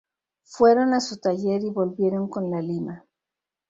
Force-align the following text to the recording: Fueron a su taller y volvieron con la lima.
Fueron 0.45 0.93
a 0.95 0.99
su 0.99 1.17
taller 1.19 1.63
y 1.63 1.69
volvieron 1.69 2.27
con 2.27 2.49
la 2.49 2.59
lima. 2.59 3.05